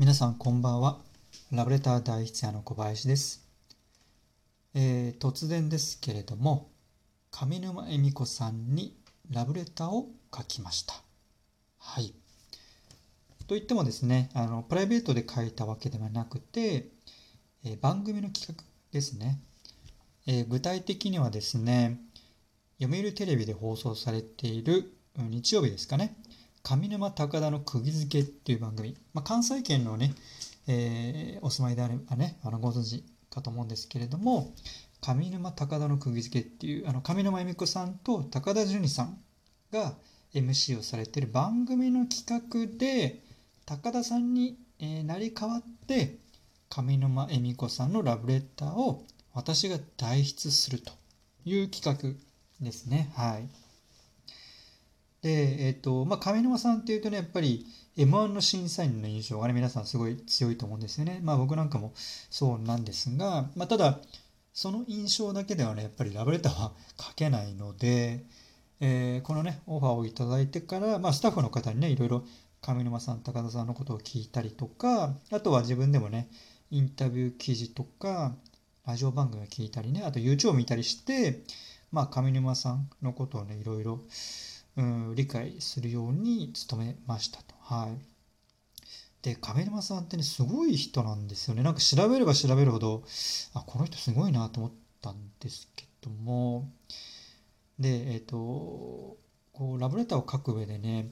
[0.00, 0.96] 皆さんこんばんは。
[1.52, 3.46] ラブレター第一夜の小林です。
[4.72, 6.70] えー突然ですけれども、
[7.30, 8.96] 上沼恵美子さんに
[9.30, 10.94] ラブレターを書きました。
[11.76, 12.14] はい。
[13.46, 16.86] と言ってもですね、あのプライベートで書いたわけではなくて、
[17.62, 19.38] えー番組の企画ですね。
[20.26, 22.00] えー具体的にはですね、
[22.80, 26.16] 読売テレビで放送されている日曜日ですかね、
[26.62, 30.14] 上沼高田の釘付けっていう番組、まあ、関西圏のね、
[30.66, 34.54] えーお住まいであればね、あのご存知かと思うんですけれども、
[35.00, 39.18] 上沼高田の釘付けっていう、あの上沼恵美子さんと高田純次さん
[39.72, 39.94] が
[40.34, 43.22] MC をされてる番組の企画で、
[43.66, 46.18] 高田さんに、えーなり代わって、
[46.68, 50.92] 上沼恵美子さんのラブレターを私が代筆すると
[51.44, 53.10] いう企画ですね。
[53.16, 53.48] はい。
[55.22, 57.66] で、えっ、と、まあ、上沼さんっていうとね、やっぱり
[57.96, 61.20] M1 の審査員の印象がね、皆さんすごい強いと思うんですよね。
[61.22, 64.00] まあ僕なんかもそうなんですが、まあただ、
[64.52, 68.24] その印象だけではね、やっぱりラブレターは書けないので、
[68.80, 72.24] えーこのね、オファーをいただいてから、まあスタッフの方にね、いろいろ
[72.62, 76.28] 上沼さん、高田さんのことを聞いたりとか、あとは自分でもね、
[76.70, 78.34] インタビュー記事とか、
[78.86, 81.42] ラジオ番組を聞いたりね、あと YouTube を見たりして、
[81.92, 84.00] まあ上沼さんのことをね、いろいろ、
[84.76, 87.54] うん、理解するように努めましたと。
[87.60, 88.10] はい。
[89.22, 91.62] で、上沼さんってね、すごい人なんですよね。
[91.62, 93.04] なんか調べれば調べるほど、
[93.54, 96.70] あ、この人すごいなと思ったんですけども、
[97.78, 98.36] で、えっ、と、
[99.52, 101.10] こう、ラブレターを書く上でね、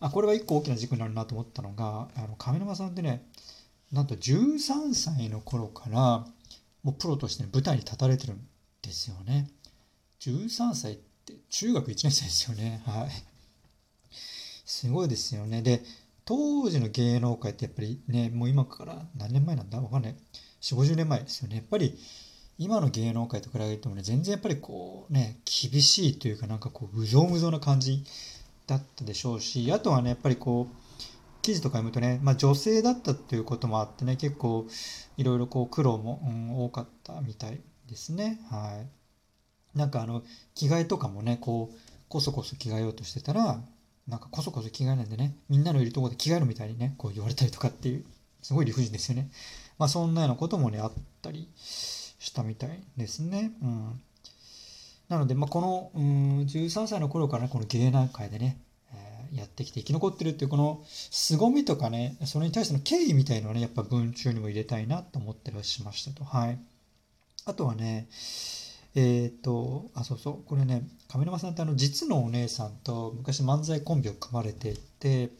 [0.00, 3.26] あ、これは一個大きな軸になるなと思ったのが、あの、上沼さんってね、
[3.92, 6.26] なんと13歳の頃から、
[6.82, 8.46] もうプロとして、舞台に立たれてるん
[8.82, 9.48] ですよね。
[10.20, 11.07] 13歳って
[11.50, 12.82] 中学1年生ですよね。
[12.86, 13.08] はい。
[14.64, 15.62] すごいですよね。
[15.62, 15.82] で、
[16.24, 19.80] 当時の芸能界ってやっぱりね、もう今から何年前なんだ？
[19.80, 20.16] わかんない。
[20.60, 21.56] 4、50年前ですよね。
[21.56, 21.98] やっぱり
[22.58, 28.04] 今の芸能界と比べてもね、全然やっぱりこうね、厳しいというかなんかこう、うぞうむぞうな感じ
[28.66, 30.74] だったでしょうし、あとはね、やっぱりこう、
[31.40, 34.66] 記事とか読むとね、まあ女性だったっていうこともあってね、結構
[35.16, 38.38] いろいろこう苦労も、うん多かったみたいですね。
[38.50, 38.97] はい。
[39.74, 40.22] なんかあの、
[40.54, 41.76] 着替えとかもね、こう、
[42.08, 43.60] こそこそ着替えようとしてたら、
[44.08, 48.04] なんかこそこそ着替えないんでね、みんなのいるところで着替えるみたいにね、こう言われたりとかっていう、
[48.42, 49.30] すごい理不尽ですよね。
[49.78, 50.92] まあそんなようなこともね、あっ
[51.22, 53.52] たりしたみたいですね。
[53.62, 54.00] うん。
[55.08, 58.58] なので、まあこの、うん、13歳の頃から、この芸能界でね、
[58.94, 66.24] えやってきて生き残ってるっていうこの凄みとかね、それに対しての敬意みたいのをね、やっぱ文中にも入れたいなと思ったりはしましたと。
[66.24, 66.58] はい。
[67.44, 68.08] あとはね、
[69.00, 75.30] えーと、あ、そうそう、これね、上沼さんってあの、実のお姉さんと昔漫才コンビを組まれていて、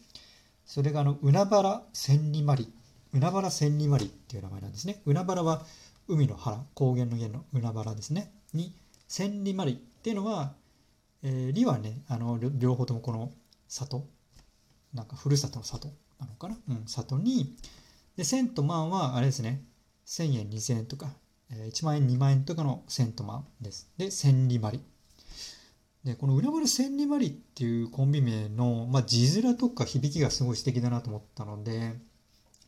[0.64, 2.72] それがあの、海原千里まり、
[3.12, 5.02] 海原千里まりっていう名前なんですね。
[5.04, 5.64] 海原は
[6.06, 8.32] 海の原、高原の家の海原ですね。
[8.54, 8.72] に、
[9.08, 10.54] 千里まりっていうのは、
[11.24, 13.32] えー、里はね、あの、両方ともこの
[13.66, 14.06] 里、
[14.94, 15.88] なんかふるさとの里
[16.20, 16.56] なのかな？
[16.68, 17.56] うん、里に、
[18.16, 19.64] で、千と万はあれですね、
[20.06, 21.10] 1000円、2000円とか、
[21.50, 23.90] 1万円、2万円とかの千と万です。
[23.96, 24.80] で、千里まり。
[26.04, 31.94] で、この海原千里まりっていうコンビ名の、まあ、字面とか響きがすごい素敵だなと思ったので、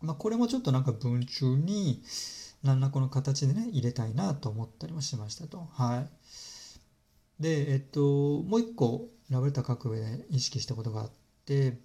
[0.00, 2.02] まあ、これもちょっとなんか文中に
[2.62, 5.68] 何らこの形でね、入れたいなと思ったりもしましたと。
[5.72, 7.42] はい。
[7.42, 11.10] で、えっと、もう一個、ラブレター書く上で意識したことがあっ
[11.46, 11.78] て、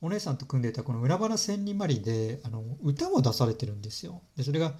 [0.00, 4.20] お姉さんと組んでいたこの裏原千里まりで、あの、歌も出されてるんですよ。
[4.36, 4.74] で、それが、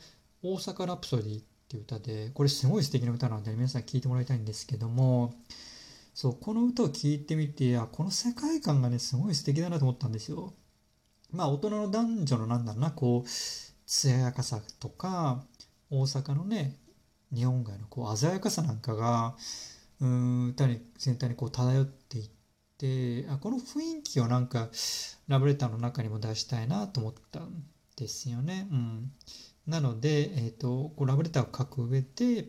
[0.46, 5.32] 大阪ラプソディっていう歌で、これすごい素敵な歌なので、皆さん聴いてもらいたいんですけども、
[6.12, 10.52] そう、この歌を聴いてみて、あ、この世界観がね、すごい素敵だなと思ったんですよ。
[11.32, 13.28] まあ、大人の男女のなんだろうな、こう、
[13.86, 15.46] 艶やかさとか、
[15.88, 16.76] 大阪のね、
[17.32, 19.36] 日本街のこう鮮やかさなんかが、
[20.00, 22.30] うん、歌に全体にこう漂っていっ
[22.76, 24.68] て、あ、この雰囲気をなんか、
[25.26, 27.64] ラブレターの中にも出したいなと思ったん
[27.96, 28.68] ですよね。
[28.70, 29.12] うん。
[29.66, 32.46] なので、えっ、と、こうラブレターを書く上で、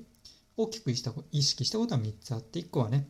[0.58, 3.08] 大きく意識したことは3つあって、1個はね、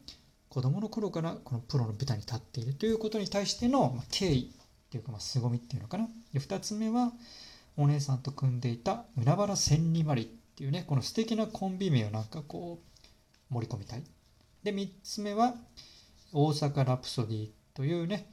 [0.50, 6.08] 子供の頃からこのプロの舞台に立っているということに対しての敬意っていうか、まあ、凄みっていうのかな。
[6.34, 7.12] で、2つ目は、
[7.78, 12.80] お姉さんと組んでいた海原千里まりっていうね、この素敵なコンビ名をなんかこ
[13.52, 14.04] う、盛り込みたい。
[14.64, 15.56] で、3つ目は、
[16.32, 18.32] 大阪ラプソディというね、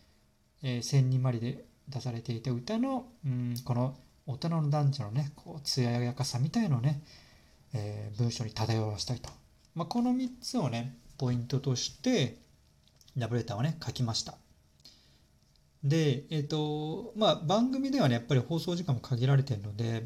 [0.63, 3.97] えー千里まりで出されていた歌の、うん、この
[4.27, 7.03] 大人の男女のね、こう、艶やかさみたいのをね、
[7.75, 9.31] えー文章に漂わしたいと。
[9.75, 12.39] まあ、この3つをね、ポイントとして、
[13.17, 14.35] ラブレターをね、書きました。
[15.83, 20.05] で、えっ、と、まあ、番組ではね、やっぱり放送時間も限られてるので、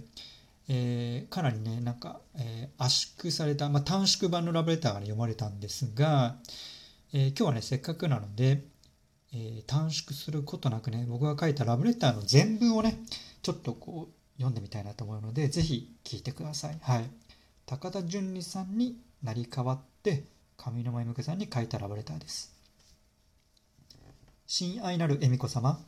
[0.69, 6.37] えーかなりね、なんか、えー圧縮された、まあ、短縮版のラブレターが、ね、読まれたんですが、
[7.13, 8.65] えー今日はね、せっかくなので、
[9.33, 12.99] えー短縮することなくね、僕が書いたラブレターの全文をね、
[13.47, 16.79] ちょっとこう、読んでみたいなと思うので、ぜひ聞いてください。
[16.83, 17.09] はい。
[17.65, 20.25] 高田純次さんになり代わって、
[20.57, 22.53] 上沼恵美子さんに書いたラブレターです。
[24.49, 25.79] 親愛なる恵美子様、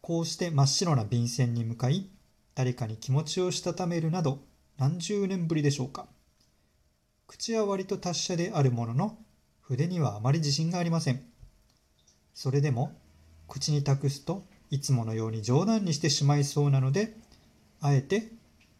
[0.00, 2.08] こうして真っ白な便箋に向かい、
[2.54, 4.38] 誰かに気持ちをしたためるなど、
[4.78, 6.06] 何十年ぶりでしょうか。
[7.26, 9.18] 口は割と達者であるものの、
[9.60, 11.20] 筆にはあまり自信がありません。
[12.32, 12.96] それでも、
[13.48, 17.16] 口に託すといつものように冗談にしてしまいそうなので、
[17.80, 18.30] あえて、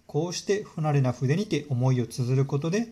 [0.07, 2.89] こうして不慣れな筆にて思いを綴ることで、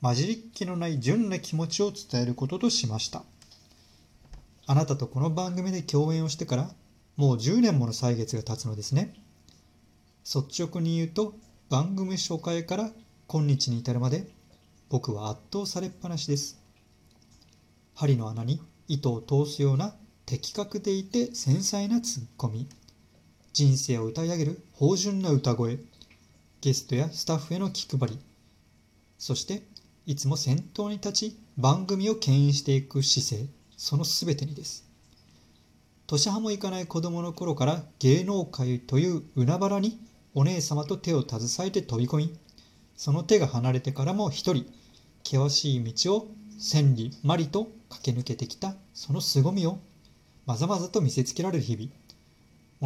[0.00, 3.22] 混じりっ気のない純な気持ちを伝えることとしました。
[4.66, 6.70] あなたとこの番組で共演をしてから、
[7.16, 9.14] もう10年もの歳月が経つのですね。
[10.24, 11.34] 率直に言うと、
[11.68, 12.90] 番組初回から
[13.26, 14.26] 今日に至るまで、
[14.88, 16.58] 僕は圧倒されっぱなしです。
[17.94, 19.94] 針の穴に糸を通すような
[20.30, 22.68] 的確でいて繊細なツッコミ、
[23.52, 25.80] 人生を歌い上げる芳醇な歌声、
[26.60, 28.18] ゲストやスタッフへの気配り、
[29.18, 29.64] そして
[30.06, 34.84] いつも先頭に立ち番組を牽引していく姿勢、その全てにです。
[36.06, 39.98] 年派もいかない子供の頃から芸能界という海原に
[40.34, 42.38] お姉様と手を携えて飛び込み、
[42.96, 44.64] その手が離れてからも一人、
[45.24, 46.28] 険しい道を
[46.60, 49.80] 千里万里と駆け抜けてきたその凄みを
[50.46, 51.90] まざまざと見せつけられる日々。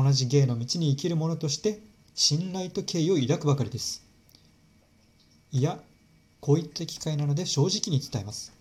[0.06, 1.80] 同じ芸の道に生きる者として
[2.14, 4.02] 信頼と敬意を抱くばかりです。
[5.52, 5.80] いや、
[6.40, 8.52] こういった機会なので正直に伝えます。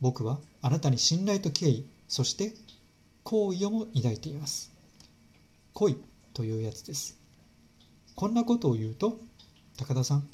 [0.00, 2.54] 僕はあなたに信頼と敬意、そして
[3.24, 4.72] 好意をも抱いています。
[5.74, 5.96] 恋
[6.34, 7.16] というやつです。
[8.14, 9.18] こんなことを言うと、
[9.76, 10.28] 高田さん、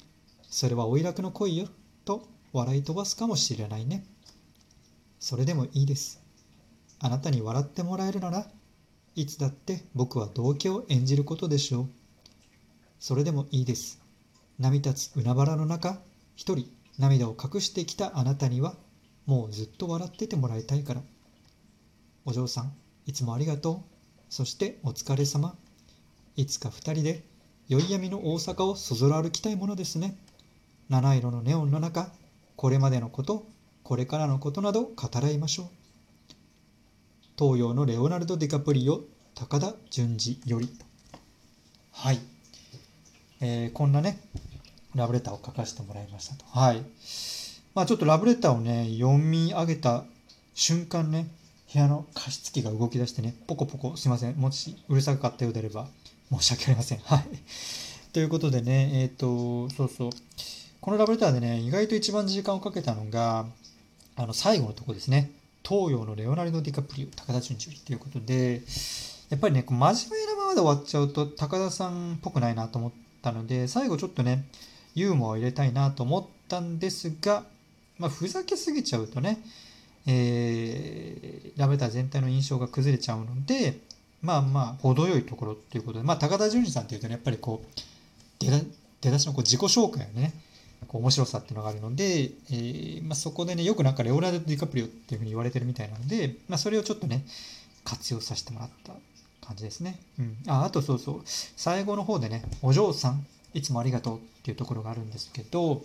[0.49, 1.67] それはおいらくの恋よ、
[2.05, 4.05] と笑い飛ばすかもしれないね。
[5.19, 6.19] それでもいいです。
[6.99, 8.47] あなたに笑ってもらえるなら、
[9.15, 11.89] いつだって僕は道家を演じることでしょう。
[12.99, 14.01] それでもいいです。
[14.59, 15.99] 波立つ海原の中、
[16.35, 18.75] 一人涙を隠してきたあなたには、
[19.25, 21.01] もうずっと笑っててもらいたいから。
[22.25, 22.73] お嬢さん、
[23.05, 23.99] いつもありがとう。
[24.29, 25.55] そしてお疲れ様。
[26.35, 27.23] いつか二人で
[27.69, 30.17] 宵闇の大阪をそぞろ歩きたいものですね。
[30.89, 32.11] 七色のネオンの中、
[32.55, 33.47] これまでのこと、
[33.83, 35.78] これからのことなど語らいましょう。
[37.39, 38.99] 東洋のレオナルド・ディカプリオ、
[39.33, 40.67] 高田純次より。
[41.93, 42.19] はい。
[43.39, 44.19] えーこんなね、
[44.93, 46.43] ラブレターを書かせてもらいましたと。
[46.47, 46.83] はい。
[47.73, 50.03] まあちょっとラブレターをね、読み上げた
[50.53, 51.29] 瞬間ね、
[51.73, 54.35] 部屋の加湿器が動き出してね、ポコポコ、すいません。
[54.35, 55.87] もしうるさかったようであれば
[56.37, 56.97] 申し訳ありません。
[56.97, 57.25] はい。
[58.11, 60.09] ということでね、えっ、と、そうそう。
[60.81, 63.45] このラブレターでね、意外と一番時間をかけたのが、
[64.17, 65.38] あの、最後のとこですね。
[65.69, 68.63] 東洋のレオナルド・ディカプリオ、高田純次ということで、
[69.29, 74.45] やっぱりね、真面目なままで終わっちゃうと、高田さんっぽくないなと思ったので、最後ちょっとね、
[74.95, 77.43] ユーモアを入れたいなと思ったんですが、
[77.99, 79.37] まあ、ふざけすぎちゃうとね、
[80.07, 83.77] えーラブレター全体の印象が崩れちゃうので、
[84.23, 87.81] まあまあ、程よいところっていうことで、まあ、高田純次さんっていうとね、やっぱりこう、
[88.39, 90.33] 出だしのこう自己紹介のね、
[90.87, 97.25] こう面白さっていうのがあるので、えーまあ、そこでね、よくなんかレオナルド・ディカプリオっていうふうに言われてるみたいなので、まあ、それをちょっとね、
[97.83, 98.93] 活用させてもらった
[99.45, 99.99] 感じですね。
[100.19, 100.37] うん。
[100.47, 105.83] あ、あとそうそう、最後の方でね、お嬢さん、いつもありがとうっていうところがあるんですけど、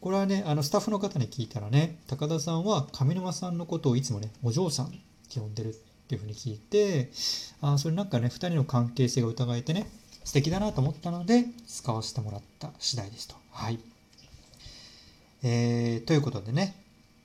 [0.00, 4.90] これはね、あのスタッフの方に聞いたらね、高田さんは上沼さんのことをいつもね、お嬢さんっ
[5.32, 5.72] て呼んでるっ
[6.08, 7.10] ていうふうに聞いて、
[7.60, 9.88] あそれなんかね、2人の関係性が疑えてね、
[10.24, 13.36] 素敵だなと思ったので、使わせてもらった次第ですと。
[13.50, 13.78] はい。
[15.42, 16.74] えーということでね、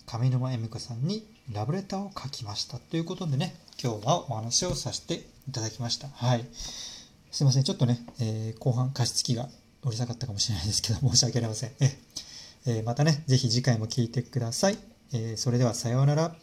[0.05, 6.07] 上沼恵美子さんにラブレターを書きましたということでね、今日はお話をさせていただきました。
[6.09, 6.45] はい。
[6.53, 9.49] すいません、ちょっとね、えー後半加湿器が
[9.83, 11.71] うるさかったかもしれないですけど、 申し訳ありません。
[11.79, 14.77] えーまたね、ぜひ次回も聴いてください。
[15.13, 16.35] えーそれではさようなら。